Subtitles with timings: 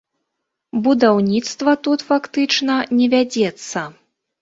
[0.87, 3.89] Будаўніцтва тут фактычна не вядзецца.